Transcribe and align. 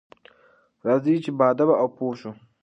راځئ 0.87 1.13
چې 1.25 1.31
باادبه 1.39 1.73
او 1.81 1.87
پوه 1.97 2.15
شو. 2.19 2.31